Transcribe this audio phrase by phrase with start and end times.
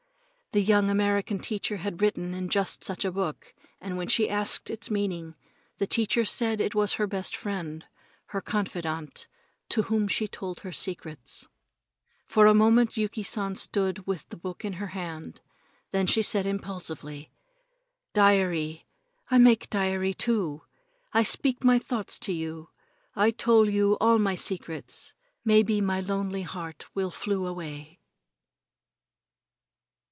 [0.53, 4.69] The young American teacher had written in just such a book, and when she asked
[4.69, 5.35] its meaning,
[5.77, 7.85] the teacher had said it was her best friend,
[8.35, 9.29] her confidant,
[9.69, 11.47] to whom she told her secrets.
[12.25, 15.39] For a moment Yuki San stood with the book in her hand,
[15.91, 17.31] then she said impulsively:
[18.11, 18.85] "Diary!
[19.29, 20.63] I make diary, too.
[21.13, 22.67] I speak my thoughts to you.
[23.15, 25.13] I tole you all my secrets.
[25.45, 27.99] Maybe my lonely heart will flew away."